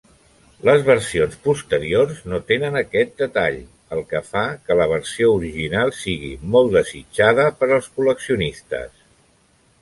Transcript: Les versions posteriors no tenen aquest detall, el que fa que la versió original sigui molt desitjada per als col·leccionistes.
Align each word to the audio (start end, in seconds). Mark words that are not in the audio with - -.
Les 0.67 0.79
versions 0.85 1.33
posteriors 1.47 2.23
no 2.31 2.39
tenen 2.51 2.79
aquest 2.79 3.13
detall, 3.23 3.59
el 3.97 4.01
que 4.13 4.23
fa 4.31 4.47
que 4.69 4.79
la 4.81 4.89
versió 4.93 5.29
original 5.35 5.95
sigui 5.99 6.33
molt 6.57 6.75
desitjada 6.79 7.47
per 7.61 7.71
als 7.77 7.93
col·leccionistes. 8.01 8.91